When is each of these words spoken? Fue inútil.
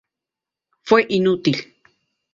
Fue 0.81 1.05
inútil. 1.09 1.75